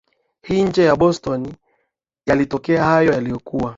[0.41, 1.53] Hill nje ya Boston
[2.25, 3.69] yalitokea Hayo yalikuwa